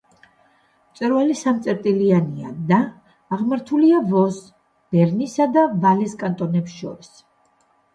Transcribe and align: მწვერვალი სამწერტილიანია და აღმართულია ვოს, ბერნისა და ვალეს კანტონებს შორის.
მწვერვალი 0.93 1.35
სამწერტილიანია 1.41 2.55
და 2.73 2.81
აღმართულია 3.39 4.03
ვოს, 4.11 4.43
ბერნისა 4.97 5.53
და 5.59 5.71
ვალეს 5.87 6.23
კანტონებს 6.27 6.79
შორის. 6.83 7.19